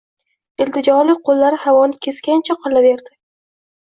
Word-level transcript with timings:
Iltijoli 0.63 1.15
qo‘llari 1.27 1.59
havoni 1.65 1.99
kesgancha 2.05 2.57
qolaverdi. 2.65 3.15